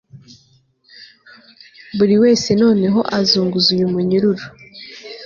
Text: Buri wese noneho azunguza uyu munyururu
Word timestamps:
Buri 1.97 2.15
wese 2.23 2.49
noneho 2.61 2.99
azunguza 3.19 3.67
uyu 3.75 3.87
munyururu 3.93 4.43